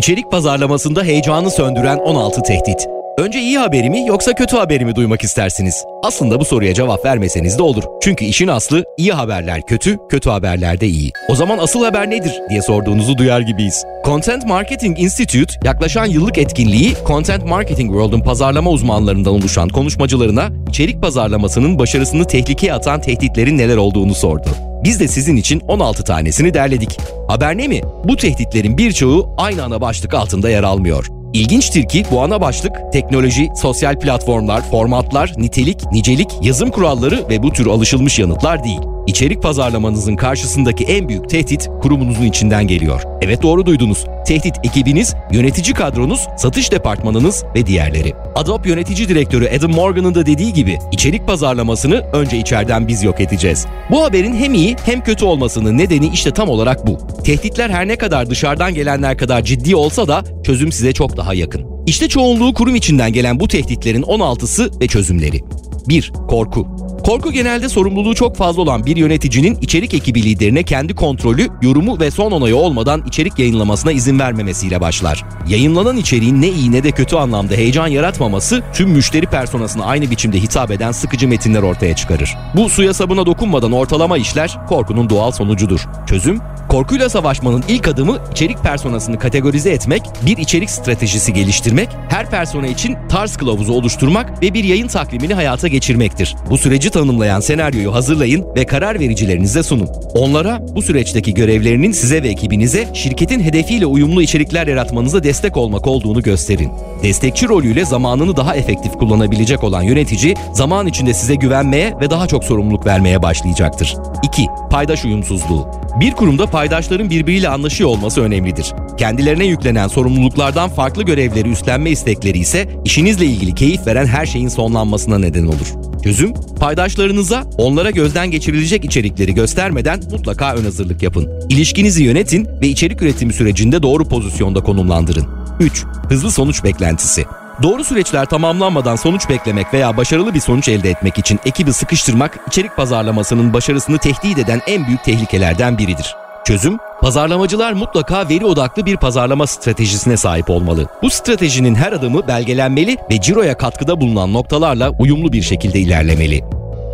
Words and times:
İçerik 0.00 0.30
pazarlamasında 0.30 1.04
heyecanı 1.04 1.50
söndüren 1.50 1.96
16 1.96 2.42
tehdit. 2.42 2.88
Önce 3.18 3.40
iyi 3.40 3.58
haberi 3.58 3.90
mi 3.90 4.06
yoksa 4.06 4.32
kötü 4.32 4.56
haberi 4.56 4.84
mi 4.84 4.94
duymak 4.94 5.22
istersiniz? 5.22 5.84
Aslında 6.02 6.40
bu 6.40 6.44
soruya 6.44 6.74
cevap 6.74 7.04
vermeseniz 7.04 7.58
de 7.58 7.62
olur. 7.62 7.82
Çünkü 8.02 8.24
işin 8.24 8.48
aslı 8.48 8.84
iyi 8.98 9.12
haberler 9.12 9.60
kötü, 9.66 9.98
kötü 10.08 10.30
haberler 10.30 10.80
de 10.80 10.86
iyi. 10.86 11.10
O 11.28 11.34
zaman 11.34 11.58
asıl 11.58 11.84
haber 11.84 12.10
nedir 12.10 12.32
diye 12.50 12.62
sorduğunuzu 12.62 13.18
duyar 13.18 13.40
gibiyiz. 13.40 13.84
Content 14.04 14.46
Marketing 14.46 15.00
Institute 15.00 15.54
yaklaşan 15.64 16.06
yıllık 16.06 16.38
etkinliği 16.38 16.94
Content 17.06 17.44
Marketing 17.44 17.90
World'un 17.90 18.20
pazarlama 18.20 18.70
uzmanlarından 18.70 19.34
oluşan 19.34 19.68
konuşmacılarına 19.68 20.48
içerik 20.68 21.02
pazarlamasının 21.02 21.78
başarısını 21.78 22.24
tehlikeye 22.24 22.74
atan 22.74 23.00
tehditlerin 23.00 23.58
neler 23.58 23.76
olduğunu 23.76 24.14
sordu. 24.14 24.69
Biz 24.84 25.00
de 25.00 25.08
sizin 25.08 25.36
için 25.36 25.60
16 25.60 26.04
tanesini 26.04 26.54
derledik. 26.54 26.98
Haber 27.28 27.58
ne 27.58 27.68
mi? 27.68 27.80
Bu 28.04 28.16
tehditlerin 28.16 28.78
birçoğu 28.78 29.34
aynı 29.36 29.64
ana 29.64 29.80
başlık 29.80 30.14
altında 30.14 30.50
yer 30.50 30.62
almıyor. 30.62 31.06
İlginçtir 31.32 31.88
ki 31.88 32.04
bu 32.10 32.20
ana 32.20 32.40
başlık 32.40 32.72
teknoloji, 32.92 33.48
sosyal 33.56 33.98
platformlar, 33.98 34.70
formatlar, 34.70 35.32
nitelik, 35.36 35.92
nicelik, 35.92 36.28
yazım 36.42 36.70
kuralları 36.70 37.28
ve 37.28 37.42
bu 37.42 37.52
tür 37.52 37.66
alışılmış 37.66 38.18
yanıtlar 38.18 38.64
değil. 38.64 38.80
İçerik 39.06 39.42
pazarlamanızın 39.42 40.16
karşısındaki 40.16 40.84
en 40.84 41.08
büyük 41.08 41.28
tehdit 41.28 41.68
kurumunuzun 41.82 42.24
içinden 42.24 42.66
geliyor. 42.66 43.02
Evet 43.20 43.42
doğru 43.42 43.66
duydunuz. 43.66 44.04
Tehdit 44.26 44.54
ekibiniz, 44.64 45.14
yönetici 45.32 45.74
kadronuz, 45.74 46.26
satış 46.36 46.72
departmanınız 46.72 47.44
ve 47.54 47.66
diğerleri. 47.66 48.14
Adobe 48.34 48.68
yönetici 48.68 49.08
direktörü 49.08 49.48
Adam 49.48 49.70
Morgan'ın 49.70 50.14
da 50.14 50.26
dediği 50.26 50.52
gibi 50.52 50.78
içerik 50.92 51.26
pazarlamasını 51.26 51.94
önce 52.12 52.38
içeriden 52.38 52.88
biz 52.88 53.02
yok 53.02 53.20
edeceğiz. 53.20 53.66
Bu 53.90 54.02
haberin 54.02 54.34
hem 54.34 54.54
iyi 54.54 54.76
hem 54.84 55.00
kötü 55.04 55.24
olmasının 55.24 55.78
nedeni 55.78 56.08
işte 56.08 56.30
tam 56.30 56.48
olarak 56.48 56.86
bu. 56.86 56.98
Tehditler 57.24 57.70
her 57.70 57.88
ne 57.88 57.96
kadar 57.96 58.30
dışarıdan 58.30 58.74
gelenler 58.74 59.18
kadar 59.18 59.42
ciddi 59.42 59.76
olsa 59.76 60.08
da 60.08 60.24
çözüm 60.44 60.72
size 60.72 60.92
çok 60.92 61.16
daha 61.16 61.34
yakın. 61.34 61.66
İşte 61.86 62.08
çoğunluğu 62.08 62.54
kurum 62.54 62.74
içinden 62.74 63.12
gelen 63.12 63.40
bu 63.40 63.48
tehditlerin 63.48 64.02
16'sı 64.02 64.70
ve 64.80 64.86
çözümleri. 64.86 65.40
1. 65.88 66.12
Korku. 66.28 66.66
Korku 67.04 67.32
genelde 67.32 67.68
sorumluluğu 67.68 68.14
çok 68.14 68.36
fazla 68.36 68.62
olan 68.62 68.86
bir 68.86 68.96
yöneticinin 68.96 69.58
içerik 69.60 69.94
ekibi 69.94 70.22
liderine 70.22 70.62
kendi 70.62 70.94
kontrolü, 70.94 71.48
yorumu 71.62 72.00
ve 72.00 72.10
son 72.10 72.32
onayı 72.32 72.56
olmadan 72.56 73.02
içerik 73.06 73.38
yayınlamasına 73.38 73.92
izin 73.92 74.18
vermemesiyle 74.18 74.80
başlar. 74.80 75.24
Yayınlanan 75.48 75.96
içeriğin 75.96 76.42
ne 76.42 76.48
iyi 76.48 76.72
ne 76.72 76.84
de 76.84 76.90
kötü 76.90 77.16
anlamda 77.16 77.54
heyecan 77.54 77.86
yaratmaması 77.86 78.62
tüm 78.74 78.90
müşteri 78.90 79.26
personasına 79.26 79.84
aynı 79.84 80.10
biçimde 80.10 80.42
hitap 80.42 80.70
eden 80.70 80.92
sıkıcı 80.92 81.28
metinler 81.28 81.62
ortaya 81.62 81.96
çıkarır. 81.96 82.36
Bu 82.56 82.68
suya 82.68 82.94
sabuna 82.94 83.26
dokunmadan 83.26 83.72
ortalama 83.72 84.18
işler 84.18 84.58
korkunun 84.68 85.10
doğal 85.10 85.30
sonucudur. 85.30 85.80
Çözüm, 86.06 86.40
korkuyla 86.68 87.08
savaşmanın 87.08 87.64
ilk 87.68 87.88
adımı 87.88 88.18
içerik 88.32 88.58
personasını 88.58 89.18
kategorize 89.18 89.70
etmek, 89.70 90.02
bir 90.26 90.36
içerik 90.36 90.70
stratejisi 90.70 91.32
geliştirmek, 91.32 91.88
her 92.08 92.30
persona 92.30 92.66
için 92.66 92.96
tarz 93.08 93.36
kılavuzu 93.36 93.72
oluşturmak 93.72 94.42
ve 94.42 94.54
bir 94.54 94.64
yayın 94.64 94.88
takvimini 94.88 95.34
hayata 95.34 95.68
geçirmektir. 95.68 96.36
Bu 96.50 96.58
süreci 96.58 96.89
tanımlayan 96.90 97.40
senaryoyu 97.40 97.94
hazırlayın 97.94 98.46
ve 98.56 98.66
karar 98.66 99.00
vericilerinize 99.00 99.62
sunun. 99.62 99.88
Onlara 100.14 100.60
bu 100.74 100.82
süreçteki 100.82 101.34
görevlerinin 101.34 101.92
size 101.92 102.22
ve 102.22 102.28
ekibinize 102.28 102.88
şirketin 102.94 103.40
hedefiyle 103.40 103.86
uyumlu 103.86 104.22
içerikler 104.22 104.66
yaratmanıza 104.66 105.22
destek 105.22 105.56
olmak 105.56 105.86
olduğunu 105.86 106.22
gösterin. 106.22 106.70
Destekçi 107.02 107.48
rolüyle 107.48 107.84
zamanını 107.84 108.36
daha 108.36 108.56
efektif 108.56 108.92
kullanabilecek 108.92 109.64
olan 109.64 109.82
yönetici 109.82 110.34
zaman 110.52 110.86
içinde 110.86 111.14
size 111.14 111.34
güvenmeye 111.34 111.94
ve 112.00 112.10
daha 112.10 112.26
çok 112.26 112.44
sorumluluk 112.44 112.86
vermeye 112.86 113.22
başlayacaktır. 113.22 113.96
2. 114.22 114.46
Paydaş 114.70 115.04
uyumsuzluğu. 115.04 115.68
Bir 116.00 116.12
kurumda 116.12 116.46
paydaşların 116.46 117.10
birbiriyle 117.10 117.48
anlaşıyor 117.48 117.90
olması 117.90 118.20
önemlidir. 118.20 118.72
Kendilerine 118.98 119.44
yüklenen 119.44 119.88
sorumluluklardan 119.88 120.68
farklı 120.68 121.02
görevleri 121.02 121.50
üstlenme 121.50 121.90
istekleri 121.90 122.38
ise 122.38 122.68
işinizle 122.84 123.26
ilgili 123.26 123.54
keyif 123.54 123.86
veren 123.86 124.06
her 124.06 124.26
şeyin 124.26 124.48
sonlanmasına 124.48 125.18
neden 125.18 125.46
olur. 125.46 125.89
Çözüm, 126.04 126.34
paydaşlarınıza 126.60 127.44
onlara 127.58 127.90
gözden 127.90 128.30
geçirilecek 128.30 128.84
içerikleri 128.84 129.34
göstermeden 129.34 130.00
mutlaka 130.10 130.54
ön 130.54 130.64
hazırlık 130.64 131.02
yapın. 131.02 131.28
İlişkinizi 131.48 132.02
yönetin 132.04 132.48
ve 132.62 132.68
içerik 132.68 133.02
üretimi 133.02 133.32
sürecinde 133.32 133.82
doğru 133.82 134.08
pozisyonda 134.08 134.60
konumlandırın. 134.60 135.26
3. 135.60 135.84
Hızlı 136.08 136.30
sonuç 136.30 136.64
beklentisi. 136.64 137.24
Doğru 137.62 137.84
süreçler 137.84 138.26
tamamlanmadan 138.26 138.96
sonuç 138.96 139.28
beklemek 139.28 139.74
veya 139.74 139.96
başarılı 139.96 140.34
bir 140.34 140.40
sonuç 140.40 140.68
elde 140.68 140.90
etmek 140.90 141.18
için 141.18 141.40
ekibi 141.44 141.72
sıkıştırmak 141.72 142.38
içerik 142.46 142.76
pazarlamasının 142.76 143.52
başarısını 143.52 143.98
tehdit 143.98 144.38
eden 144.38 144.60
en 144.66 144.86
büyük 144.86 145.04
tehlikelerden 145.04 145.78
biridir. 145.78 146.16
Çözüm, 146.44 146.78
pazarlamacılar 147.00 147.72
mutlaka 147.72 148.28
veri 148.28 148.44
odaklı 148.44 148.86
bir 148.86 148.96
pazarlama 148.96 149.46
stratejisine 149.46 150.16
sahip 150.16 150.50
olmalı. 150.50 150.86
Bu 151.02 151.10
stratejinin 151.10 151.74
her 151.74 151.92
adımı 151.92 152.28
belgelenmeli 152.28 152.96
ve 153.10 153.20
ciroya 153.20 153.56
katkıda 153.56 154.00
bulunan 154.00 154.32
noktalarla 154.32 154.90
uyumlu 154.90 155.32
bir 155.32 155.42
şekilde 155.42 155.80
ilerlemeli. 155.80 156.44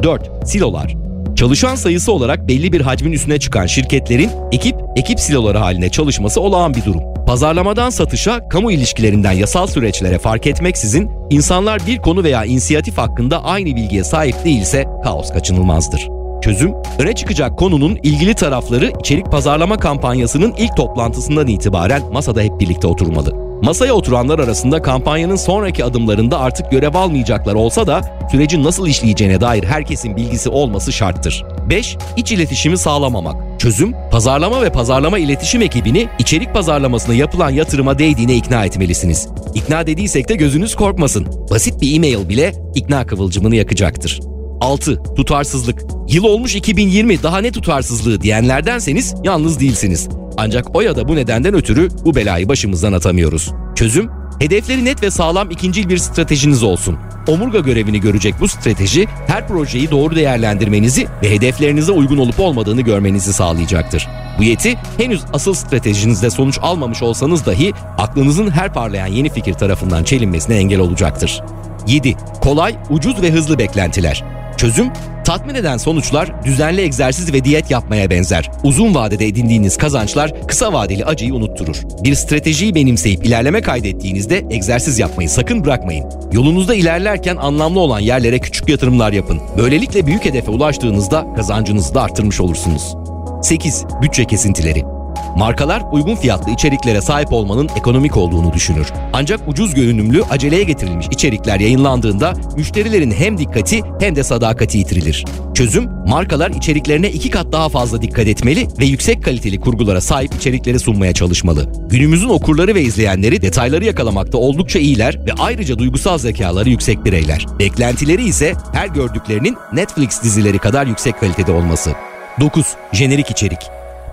4. 0.03 0.49
Silolar 0.49 0.95
Çalışan 1.37 1.75
sayısı 1.75 2.13
olarak 2.13 2.49
belli 2.49 2.73
bir 2.73 2.81
hacmin 2.81 3.13
üstüne 3.13 3.39
çıkan 3.39 3.67
şirketlerin 3.67 4.31
ekip, 4.53 4.77
ekip 4.97 5.21
siloları 5.21 5.59
haline 5.59 5.89
çalışması 5.89 6.41
olağan 6.41 6.75
bir 6.75 6.85
durum. 6.85 7.03
Pazarlamadan 7.27 7.91
satışa, 7.91 8.49
kamu 8.49 8.73
ilişkilerinden 8.73 9.33
yasal 9.33 9.67
süreçlere 9.67 10.19
fark 10.19 10.47
etmeksizin 10.47 11.11
insanlar 11.31 11.87
bir 11.87 11.99
konu 11.99 12.25
veya 12.25 12.45
inisiyatif 12.45 12.99
hakkında 12.99 13.45
aynı 13.45 13.77
bilgiye 13.77 14.05
sahip 14.05 14.45
değilse 14.45 14.85
kaos 15.05 15.33
kaçınılmazdır. 15.33 16.16
Çözüm, 16.47 16.75
öne 16.99 17.13
çıkacak 17.15 17.59
konunun 17.59 17.97
ilgili 18.03 18.35
tarafları 18.35 18.93
içerik 19.01 19.27
pazarlama 19.27 19.77
kampanyasının 19.77 20.55
ilk 20.59 20.77
toplantısından 20.77 21.47
itibaren 21.47 22.03
masada 22.13 22.41
hep 22.41 22.61
birlikte 22.61 22.87
oturmalı. 22.87 23.33
Masaya 23.63 23.93
oturanlar 23.93 24.39
arasında 24.39 24.83
kampanyanın 24.83 25.37
sonraki 25.37 25.85
adımlarında 25.85 26.41
artık 26.41 26.71
görev 26.71 26.95
almayacaklar 26.95 27.55
olsa 27.55 27.87
da 27.87 28.01
sürecin 28.31 28.65
nasıl 28.65 28.87
işleyeceğine 28.87 29.41
dair 29.41 29.65
herkesin 29.65 30.17
bilgisi 30.17 30.49
olması 30.49 30.93
şarttır. 30.93 31.45
5. 31.71 31.97
İç 32.17 32.33
iletişimi 32.33 32.79
sağlamamak. 32.79 33.61
Çözüm, 33.61 33.95
pazarlama 34.11 34.63
ve 34.63 34.71
pazarlama 34.71 35.19
iletişim 35.19 35.63
ekibini 35.63 36.09
içerik 36.19 36.55
pazarlamasına 36.55 37.15
yapılan 37.15 37.51
yatırıma 37.51 37.99
değdiğine 37.99 38.35
ikna 38.35 38.65
etmelisiniz. 38.65 39.29
İkna 39.55 39.87
dediysek 39.87 40.29
de 40.29 40.35
gözünüz 40.35 40.75
korkmasın. 40.75 41.27
Basit 41.51 41.81
bir 41.83 41.97
e-mail 41.97 42.29
bile 42.29 42.53
ikna 42.75 43.07
kıvılcımını 43.07 43.57
yakacaktır. 43.57 44.36
6. 44.61 45.03
Tutarsızlık. 45.17 45.83
Yıl 46.09 46.25
olmuş 46.25 46.55
2020 46.55 47.23
daha 47.23 47.39
ne 47.39 47.53
tutarsızlığı 47.53 48.21
diyenlerdenseniz 48.21 49.15
yalnız 49.25 49.61
değilsiniz. 49.61 50.09
Ancak 50.37 50.77
o 50.77 50.81
ya 50.81 50.97
da 50.97 51.09
bu 51.09 51.17
nedenden 51.17 51.55
ötürü 51.55 51.89
bu 52.05 52.15
belayı 52.15 52.49
başımızdan 52.49 52.93
atamıyoruz. 52.93 53.53
Çözüm, 53.75 54.11
hedefleri 54.39 54.85
net 54.85 55.03
ve 55.03 55.11
sağlam 55.11 55.51
ikincil 55.51 55.89
bir 55.89 55.99
stratejiniz 55.99 56.63
olsun. 56.63 56.97
Omurga 57.29 57.59
görevini 57.59 58.01
görecek 58.01 58.35
bu 58.41 58.49
strateji 58.49 59.07
her 59.27 59.49
projeyi 59.49 59.91
doğru 59.91 60.17
değerlendirmenizi 60.17 61.07
ve 61.23 61.31
hedeflerinize 61.31 61.93
uygun 61.93 62.19
olup 62.19 62.41
olmadığını 62.41 62.81
görmenizi 62.81 63.33
sağlayacaktır. 63.33 64.09
Bu 64.39 64.43
yeti 64.43 64.79
henüz 64.99 65.21
asıl 65.33 65.55
stratejinizde 65.55 66.31
sonuç 66.31 66.59
almamış 66.63 67.03
olsanız 67.03 67.47
dahi 67.47 67.73
aklınızın 67.99 68.51
her 68.51 68.73
parlayan 68.73 69.07
yeni 69.07 69.31
fikir 69.31 69.55
tarafından 69.55 70.05
çelinmesine 70.05 70.57
engel 70.57 70.81
olacaktır. 70.81 71.43
7. 71.87 72.17
Kolay, 72.41 72.77
ucuz 72.91 73.23
ve 73.23 73.31
hızlı 73.31 73.59
beklentiler. 73.59 74.36
Çözüm, 74.57 74.89
tatmin 75.25 75.55
eden 75.55 75.77
sonuçlar 75.77 76.45
düzenli 76.45 76.81
egzersiz 76.81 77.33
ve 77.33 77.45
diyet 77.45 77.71
yapmaya 77.71 78.11
benzer. 78.11 78.51
Uzun 78.65 78.95
vadede 78.95 79.27
edindiğiniz 79.27 79.77
kazançlar 79.77 80.47
kısa 80.47 80.73
vadeli 80.73 81.05
acıyı 81.05 81.35
unutturur. 81.35 81.77
Bir 82.05 82.15
stratejiyi 82.15 82.75
benimseyip 82.75 83.27
ilerleme 83.27 83.61
kaydettiğinizde 83.61 84.45
egzersiz 84.51 84.99
yapmayı 84.99 85.29
sakın 85.31 85.65
bırakmayın. 85.65 86.07
Yolunuzda 86.33 86.75
ilerlerken 86.75 87.37
anlamlı 87.37 87.81
olan 87.81 88.01
yerlere 88.01 88.39
küçük 88.39 88.69
yatırımlar 88.69 89.13
yapın. 89.13 89.41
Böylelikle 89.59 90.07
büyük 90.07 90.25
hedefe 90.25 90.51
ulaştığınızda 90.51 91.27
kazancınızı 91.37 91.95
da 91.95 92.03
arttırmış 92.03 92.41
olursunuz. 92.41 92.95
8. 93.43 93.85
Bütçe 94.03 94.25
kesintileri 94.25 94.96
Markalar 95.37 95.83
uygun 95.93 96.15
fiyatlı 96.15 96.53
içeriklere 96.53 97.01
sahip 97.01 97.33
olmanın 97.33 97.69
ekonomik 97.77 98.17
olduğunu 98.17 98.53
düşünür. 98.53 98.87
Ancak 99.13 99.49
ucuz 99.49 99.75
görünümlü, 99.75 100.23
aceleye 100.31 100.63
getirilmiş 100.63 101.07
içerikler 101.11 101.61
yayınlandığında 101.61 102.35
müşterilerin 102.57 103.11
hem 103.11 103.39
dikkati 103.39 103.83
hem 104.01 104.17
de 104.17 104.23
sadakati 104.23 104.79
yitirilir. 104.79 105.25
Çözüm, 105.55 105.89
markalar 106.09 106.51
içeriklerine 106.51 107.11
iki 107.11 107.31
kat 107.31 107.53
daha 107.53 107.69
fazla 107.69 108.03
dikkat 108.03 108.27
etmeli 108.27 108.69
ve 108.81 108.85
yüksek 108.85 109.25
kaliteli 109.25 109.61
kurgulara 109.61 110.01
sahip 110.01 110.35
içerikleri 110.35 110.79
sunmaya 110.79 111.13
çalışmalı. 111.13 111.73
Günümüzün 111.91 112.29
okurları 112.29 112.75
ve 112.75 112.83
izleyenleri 112.83 113.43
detayları 113.43 113.85
yakalamakta 113.85 114.39
oldukça 114.39 114.79
iyiler 114.79 115.27
ve 115.27 115.33
ayrıca 115.39 115.79
duygusal 115.79 116.19
zekaları 116.19 116.71
yüksek 116.71 117.05
bireyler. 117.05 117.47
Beklentileri 117.59 118.25
ise 118.25 118.55
her 118.73 118.87
gördüklerinin 118.87 119.57
Netflix 119.73 120.23
dizileri 120.23 120.59
kadar 120.59 120.87
yüksek 120.87 121.21
kalitede 121.21 121.53
olması. 121.53 121.93
9. 122.41 122.65
Jenerik 122.93 123.31
içerik 123.31 123.59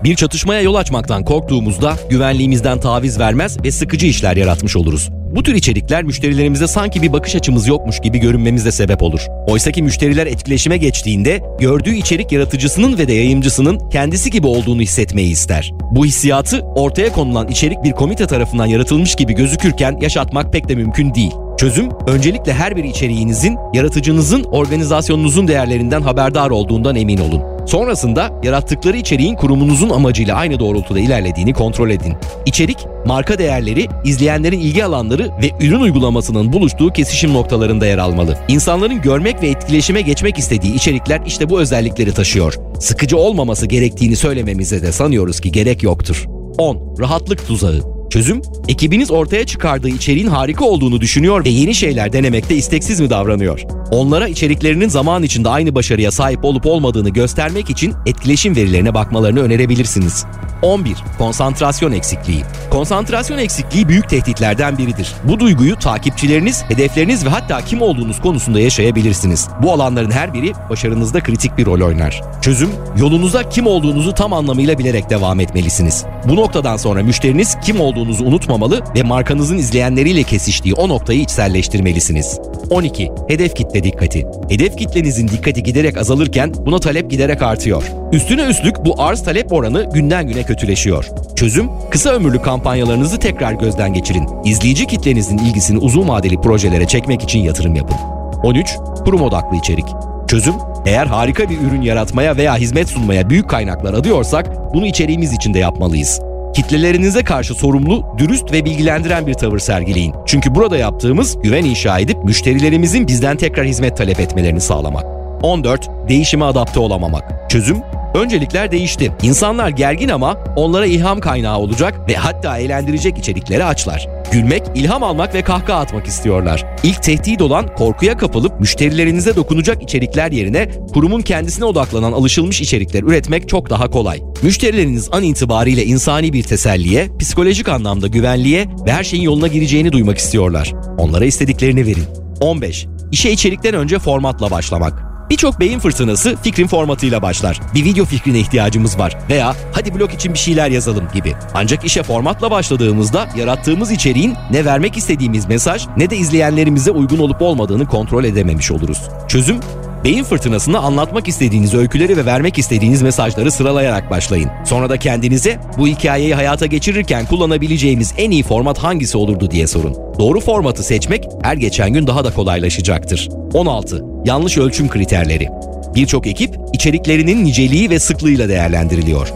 Bir 0.02 0.16
çatışmaya 0.16 0.60
yol 0.60 0.74
açmaktan 0.74 1.24
korktuğumuzda 1.24 1.96
güvenliğimizden 2.10 2.80
taviz 2.80 3.18
vermez 3.18 3.64
ve 3.64 3.70
sıkıcı 3.70 4.06
işler 4.06 4.36
yaratmış 4.36 4.76
oluruz. 4.76 5.10
Bu 5.34 5.42
tür 5.42 5.54
içerikler 5.54 6.04
müşterilerimize 6.04 6.66
sanki 6.66 7.02
bir 7.02 7.12
bakış 7.12 7.34
açımız 7.34 7.68
yokmuş 7.68 8.00
gibi 8.00 8.18
görünmemize 8.18 8.72
sebep 8.72 9.02
olur. 9.02 9.20
Oysaki 9.46 9.82
müşteriler 9.82 10.26
etkileşime 10.26 10.76
geçtiğinde 10.76 11.42
gördüğü 11.58 11.94
içerik 11.94 12.32
yaratıcısının 12.32 12.98
ve 12.98 13.08
de 13.08 13.12
yayımcısının 13.12 13.88
kendisi 13.88 14.30
gibi 14.30 14.46
olduğunu 14.46 14.80
hissetmeyi 14.80 15.30
ister. 15.30 15.70
Bu 15.90 16.04
hissiyatı 16.04 16.60
ortaya 16.60 17.12
konulan 17.12 17.48
içerik 17.48 17.82
bir 17.84 17.92
komite 17.92 18.26
tarafından 18.26 18.66
yaratılmış 18.66 19.14
gibi 19.14 19.32
gözükürken 19.32 19.98
yaşatmak 20.00 20.52
pek 20.52 20.68
de 20.68 20.74
mümkün 20.74 21.14
değil. 21.14 21.32
Çözüm, 21.58 21.88
öncelikle 22.06 22.52
her 22.52 22.76
bir 22.76 22.84
içeriğinizin, 22.84 23.58
yaratıcınızın, 23.74 24.44
organizasyonunuzun 24.44 25.48
değerlerinden 25.48 26.02
haberdar 26.02 26.50
olduğundan 26.50 26.96
emin 26.96 27.18
olun. 27.18 27.53
Sonrasında 27.66 28.40
yarattıkları 28.42 28.96
içeriğin 28.96 29.34
kurumunuzun 29.34 29.90
amacıyla 29.90 30.36
aynı 30.36 30.58
doğrultuda 30.58 31.00
ilerlediğini 31.00 31.52
kontrol 31.52 31.90
edin. 31.90 32.14
İçerik, 32.46 32.78
marka 33.06 33.38
değerleri, 33.38 33.88
izleyenlerin 34.04 34.60
ilgi 34.60 34.84
alanları 34.84 35.30
ve 35.42 35.66
ürün 35.66 35.80
uygulamasının 35.80 36.52
buluştuğu 36.52 36.92
kesişim 36.92 37.34
noktalarında 37.34 37.86
yer 37.86 37.98
almalı. 37.98 38.38
İnsanların 38.48 39.02
görmek 39.02 39.42
ve 39.42 39.48
etkileşime 39.48 40.00
geçmek 40.00 40.38
istediği 40.38 40.74
içerikler 40.74 41.20
işte 41.26 41.50
bu 41.50 41.60
özellikleri 41.60 42.14
taşıyor. 42.14 42.54
Sıkıcı 42.80 43.16
olmaması 43.16 43.66
gerektiğini 43.66 44.16
söylememize 44.16 44.82
de 44.82 44.92
sanıyoruz 44.92 45.40
ki 45.40 45.52
gerek 45.52 45.82
yoktur. 45.82 46.26
10. 46.58 46.96
Rahatlık 47.00 47.46
tuzağı 47.46 47.93
Çözüm, 48.10 48.42
ekibiniz 48.68 49.10
ortaya 49.10 49.46
çıkardığı 49.46 49.88
içeriğin 49.88 50.26
harika 50.26 50.64
olduğunu 50.64 51.00
düşünüyor 51.00 51.44
ve 51.44 51.48
yeni 51.48 51.74
şeyler 51.74 52.12
denemekte 52.12 52.54
isteksiz 52.54 53.00
mi 53.00 53.10
davranıyor? 53.10 53.60
Onlara 53.90 54.28
içeriklerinin 54.28 54.88
zaman 54.88 55.22
içinde 55.22 55.48
aynı 55.48 55.74
başarıya 55.74 56.10
sahip 56.10 56.44
olup 56.44 56.66
olmadığını 56.66 57.08
göstermek 57.08 57.70
için 57.70 57.94
etkileşim 58.06 58.56
verilerine 58.56 58.94
bakmalarını 58.94 59.40
önerebilirsiniz. 59.40 60.24
11. 60.62 60.96
Konsantrasyon 61.18 61.92
eksikliği. 61.92 62.42
Konsantrasyon 62.70 63.38
eksikliği 63.38 63.88
büyük 63.88 64.08
tehditlerden 64.08 64.78
biridir. 64.78 65.14
Bu 65.24 65.40
duyguyu 65.40 65.76
takipçileriniz, 65.76 66.64
hedefleriniz 66.68 67.24
ve 67.24 67.28
hatta 67.28 67.60
kim 67.60 67.82
olduğunuz 67.82 68.20
konusunda 68.20 68.60
yaşayabilirsiniz. 68.60 69.48
Bu 69.62 69.72
alanların 69.72 70.10
her 70.10 70.34
biri 70.34 70.52
başarınızda 70.70 71.22
kritik 71.22 71.58
bir 71.58 71.66
rol 71.66 71.80
oynar. 71.80 72.22
Çözüm, 72.42 72.70
yolunuza 72.98 73.48
kim 73.48 73.66
olduğunuzu 73.66 74.14
tam 74.14 74.32
anlamıyla 74.32 74.78
bilerek 74.78 75.10
devam 75.10 75.40
etmelisiniz. 75.40 76.04
Bu 76.28 76.36
noktadan 76.36 76.76
sonra 76.76 77.02
müşteriniz 77.02 77.56
kim 77.64 77.80
olduğunuzu 77.80 77.93
unutmamalı 78.00 78.80
ve 78.96 79.02
markanızın 79.02 79.58
izleyenleriyle 79.58 80.22
kesiştiği 80.22 80.74
o 80.74 80.88
noktayı 80.88 81.20
içselleştirmelisiniz. 81.20 82.40
12. 82.70 83.10
Hedef 83.28 83.54
kitle 83.54 83.84
dikkati. 83.84 84.26
Hedef 84.48 84.76
kitlenizin 84.76 85.28
dikkati 85.28 85.62
giderek 85.62 85.98
azalırken 85.98 86.52
buna 86.66 86.78
talep 86.78 87.10
giderek 87.10 87.42
artıyor. 87.42 87.84
Üstüne 88.12 88.42
üstlük 88.42 88.84
bu 88.84 89.02
arz 89.02 89.22
talep 89.22 89.52
oranı 89.52 89.90
günden 89.94 90.26
güne 90.26 90.42
kötüleşiyor. 90.42 91.06
Çözüm, 91.36 91.70
kısa 91.90 92.10
ömürlü 92.10 92.42
kampanyalarınızı 92.42 93.18
tekrar 93.18 93.52
gözden 93.52 93.92
geçirin. 93.92 94.28
İzleyici 94.44 94.86
kitlenizin 94.86 95.38
ilgisini 95.38 95.78
uzun 95.78 96.08
vadeli 96.08 96.40
projelere 96.40 96.86
çekmek 96.86 97.22
için 97.22 97.38
yatırım 97.38 97.74
yapın. 97.74 97.96
13. 98.42 98.76
Kurum 99.04 99.22
odaklı 99.22 99.56
içerik. 99.56 99.86
Çözüm, 100.28 100.54
eğer 100.86 101.06
harika 101.06 101.50
bir 101.50 101.60
ürün 101.60 101.82
yaratmaya 101.82 102.36
veya 102.36 102.56
hizmet 102.56 102.88
sunmaya 102.88 103.30
büyük 103.30 103.50
kaynaklar 103.50 103.94
adıyorsak 103.94 104.74
bunu 104.74 104.86
içeriğimiz 104.86 105.32
içinde 105.32 105.58
yapmalıyız. 105.58 106.20
Kitlelerinize 106.54 107.24
karşı 107.24 107.54
sorumlu, 107.54 108.06
dürüst 108.18 108.52
ve 108.52 108.64
bilgilendiren 108.64 109.26
bir 109.26 109.34
tavır 109.34 109.58
sergileyin. 109.58 110.14
Çünkü 110.26 110.54
burada 110.54 110.76
yaptığımız 110.76 111.42
güven 111.42 111.64
inşa 111.64 111.98
edip 111.98 112.24
müşterilerimizin 112.24 113.08
bizden 113.08 113.36
tekrar 113.36 113.66
hizmet 113.66 113.96
talep 113.96 114.20
etmelerini 114.20 114.60
sağlamak. 114.60 115.04
14. 115.42 115.88
Değişime 116.08 116.44
adapte 116.44 116.80
olamamak. 116.80 117.50
Çözüm 117.50 117.82
Öncelikler 118.14 118.70
değişti. 118.70 119.12
İnsanlar 119.22 119.68
gergin 119.68 120.08
ama 120.08 120.36
onlara 120.56 120.86
ilham 120.86 121.20
kaynağı 121.20 121.58
olacak 121.58 122.08
ve 122.08 122.14
hatta 122.14 122.58
eğlendirecek 122.58 123.18
içerikleri 123.18 123.64
açlar. 123.64 124.08
Gülmek, 124.34 124.62
ilham 124.74 125.02
almak 125.02 125.34
ve 125.34 125.42
kahkaha 125.42 125.80
atmak 125.80 126.06
istiyorlar. 126.06 126.66
İlk 126.82 127.02
tehdit 127.02 127.42
olan 127.42 127.74
korkuya 127.74 128.16
kapılıp 128.16 128.60
müşterilerinize 128.60 129.36
dokunacak 129.36 129.82
içerikler 129.82 130.32
yerine 130.32 130.70
kurumun 130.94 131.20
kendisine 131.22 131.64
odaklanan 131.64 132.12
alışılmış 132.12 132.60
içerikler 132.60 133.02
üretmek 133.02 133.48
çok 133.48 133.70
daha 133.70 133.90
kolay. 133.90 134.20
Müşterileriniz 134.42 135.08
an 135.12 135.22
itibariyle 135.22 135.84
insani 135.84 136.32
bir 136.32 136.42
teselliye, 136.42 137.08
psikolojik 137.18 137.68
anlamda 137.68 138.06
güvenliğe 138.06 138.66
ve 138.86 138.92
her 138.92 139.04
şeyin 139.04 139.22
yoluna 139.22 139.46
gireceğini 139.46 139.92
duymak 139.92 140.18
istiyorlar. 140.18 140.72
Onlara 140.98 141.24
istediklerini 141.24 141.86
verin. 141.86 142.04
15. 142.40 142.86
İşe 143.12 143.30
içerikten 143.30 143.74
önce 143.74 143.98
formatla 143.98 144.50
başlamak. 144.50 145.13
Birçok 145.30 145.60
beyin 145.60 145.78
fırtınası 145.78 146.36
fikrin 146.36 146.66
formatıyla 146.66 147.22
başlar. 147.22 147.60
Bir 147.74 147.84
video 147.84 148.04
fikrine 148.04 148.38
ihtiyacımız 148.38 148.98
var 148.98 149.18
veya 149.30 149.54
hadi 149.72 149.94
blog 149.94 150.14
için 150.14 150.32
bir 150.32 150.38
şeyler 150.38 150.70
yazalım 150.70 151.08
gibi. 151.14 151.34
Ancak 151.54 151.84
işe 151.84 152.02
formatla 152.02 152.50
başladığımızda 152.50 153.28
yarattığımız 153.36 153.90
içeriğin 153.90 154.34
ne 154.50 154.64
vermek 154.64 154.96
istediğimiz 154.96 155.46
mesaj 155.46 155.86
ne 155.96 156.10
de 156.10 156.16
izleyenlerimize 156.16 156.90
uygun 156.90 157.18
olup 157.18 157.42
olmadığını 157.42 157.86
kontrol 157.86 158.24
edememiş 158.24 158.70
oluruz. 158.70 159.02
Çözüm 159.28 159.60
Beyin 160.04 160.24
fırtınasında 160.24 160.80
anlatmak 160.80 161.28
istediğiniz 161.28 161.74
öyküleri 161.74 162.16
ve 162.16 162.26
vermek 162.26 162.58
istediğiniz 162.58 163.02
mesajları 163.02 163.50
sıralayarak 163.50 164.10
başlayın. 164.10 164.50
Sonra 164.64 164.90
da 164.90 164.96
kendinize 164.96 165.58
bu 165.78 165.86
hikayeyi 165.86 166.34
hayata 166.34 166.66
geçirirken 166.66 167.26
kullanabileceğimiz 167.26 168.14
en 168.18 168.30
iyi 168.30 168.42
format 168.42 168.78
hangisi 168.78 169.18
olurdu 169.18 169.50
diye 169.50 169.66
sorun. 169.66 169.96
Doğru 170.18 170.40
formatı 170.40 170.82
seçmek 170.82 171.24
her 171.42 171.56
geçen 171.56 171.92
gün 171.92 172.06
daha 172.06 172.24
da 172.24 172.34
kolaylaşacaktır. 172.34 173.28
16. 173.54 174.04
Yanlış 174.24 174.58
ölçüm 174.58 174.88
kriterleri. 174.88 175.48
Birçok 175.94 176.26
ekip 176.26 176.56
içeriklerinin 176.72 177.44
niceliği 177.44 177.90
ve 177.90 177.98
sıklığıyla 177.98 178.48
değerlendiriliyor. 178.48 179.32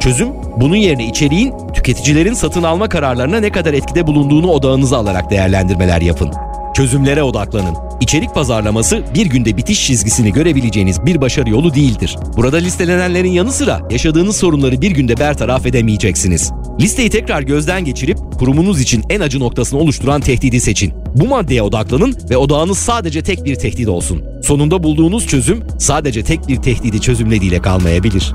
Çözüm, 0.00 0.28
bunun 0.56 0.76
yerine 0.76 1.06
içeriğin 1.06 1.54
tüketicilerin 1.74 2.34
satın 2.34 2.62
alma 2.62 2.88
kararlarına 2.88 3.40
ne 3.40 3.52
kadar 3.52 3.74
etkide 3.74 4.06
bulunduğunu 4.06 4.50
odağınıza 4.50 4.98
alarak 4.98 5.30
değerlendirmeler 5.30 6.00
yapın. 6.00 6.32
Çözümlere 6.74 7.22
odaklanın. 7.22 7.76
İçerik 8.00 8.34
pazarlaması 8.34 9.04
bir 9.14 9.26
günde 9.26 9.56
bitiş 9.56 9.86
çizgisini 9.86 10.32
görebileceğiniz 10.32 11.06
bir 11.06 11.20
başarı 11.20 11.50
yolu 11.50 11.74
değildir. 11.74 12.16
Burada 12.36 12.56
listelenenlerin 12.56 13.30
yanı 13.30 13.52
sıra 13.52 13.80
yaşadığınız 13.90 14.36
sorunları 14.36 14.80
bir 14.80 14.90
günde 14.90 15.16
bertaraf 15.16 15.66
edemeyeceksiniz. 15.66 16.52
Listeyi 16.80 17.10
tekrar 17.10 17.42
gözden 17.42 17.84
geçirip 17.84 18.18
kurumunuz 18.38 18.80
için 18.80 19.04
en 19.10 19.20
acı 19.20 19.40
noktasını 19.40 19.80
oluşturan 19.80 20.20
tehdidi 20.20 20.60
seçin. 20.60 20.92
Bu 21.14 21.26
maddeye 21.26 21.62
odaklanın 21.62 22.16
ve 22.30 22.36
odağınız 22.36 22.78
sadece 22.78 23.22
tek 23.22 23.44
bir 23.44 23.54
tehdit 23.54 23.88
olsun. 23.88 24.22
Sonunda 24.42 24.82
bulduğunuz 24.82 25.26
çözüm 25.26 25.64
sadece 25.78 26.24
tek 26.24 26.48
bir 26.48 26.56
tehdidi 26.56 27.00
çözümlediğiyle 27.00 27.62
kalmayabilir. 27.62 28.34